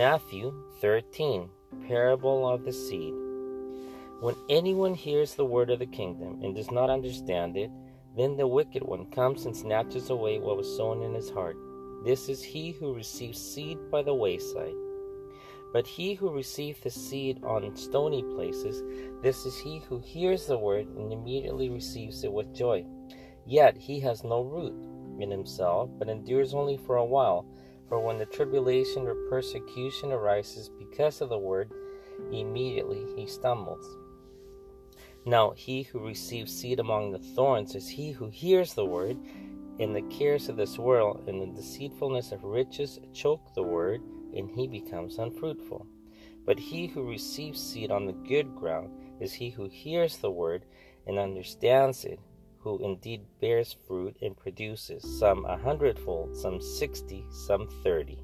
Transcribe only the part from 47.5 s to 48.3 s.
seed on the